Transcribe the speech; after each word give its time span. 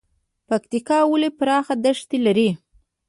پکتیکا 0.47 0.97
ولې 1.11 1.29
پراخه 1.39 1.75
دښتې 1.83 2.17
لري؟ 2.25 2.49